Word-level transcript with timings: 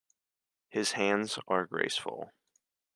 His 0.69 0.93
hands 0.93 1.37
are 1.47 1.67
graceful. 1.67 2.31